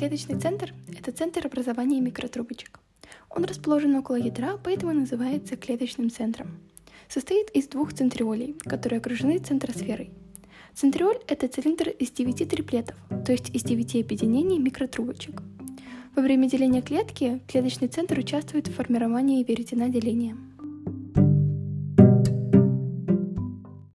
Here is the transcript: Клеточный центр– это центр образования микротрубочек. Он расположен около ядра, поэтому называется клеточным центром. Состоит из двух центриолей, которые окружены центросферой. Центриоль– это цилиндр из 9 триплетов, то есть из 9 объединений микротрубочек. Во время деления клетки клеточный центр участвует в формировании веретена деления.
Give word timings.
Клеточный 0.00 0.40
центр– 0.40 0.72
это 0.98 1.12
центр 1.12 1.46
образования 1.46 2.00
микротрубочек. 2.00 2.80
Он 3.28 3.44
расположен 3.44 3.94
около 3.96 4.16
ядра, 4.16 4.56
поэтому 4.56 4.94
называется 4.94 5.58
клеточным 5.58 6.10
центром. 6.10 6.58
Состоит 7.06 7.50
из 7.50 7.68
двух 7.68 7.92
центриолей, 7.92 8.54
которые 8.64 8.96
окружены 8.96 9.36
центросферой. 9.40 10.10
Центриоль– 10.72 11.18
это 11.28 11.48
цилиндр 11.48 11.90
из 11.90 12.12
9 12.12 12.48
триплетов, 12.48 12.96
то 13.26 13.32
есть 13.32 13.54
из 13.54 13.62
9 13.62 13.96
объединений 13.96 14.58
микротрубочек. 14.58 15.42
Во 16.16 16.22
время 16.22 16.48
деления 16.48 16.80
клетки 16.80 17.42
клеточный 17.46 17.88
центр 17.88 18.18
участвует 18.18 18.68
в 18.68 18.74
формировании 18.74 19.44
веретена 19.44 19.90
деления. 19.90 20.34